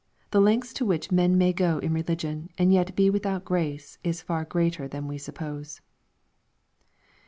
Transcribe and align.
The 0.31 0.41
lengths 0.41 0.73
to 0.73 0.83
which 0.83 1.11
men 1.11 1.37
may 1.37 1.53
go 1.53 1.77
in 1.77 1.93
religion, 1.93 2.49
and 2.57 2.73
yet 2.73 2.95
be 2.95 3.11
without 3.11 3.45
grace, 3.45 3.99
is 4.03 4.19
far 4.19 4.43
greater 4.45 4.87
than 4.87 5.07
we 5.07 5.19
suppose. 5.19 5.79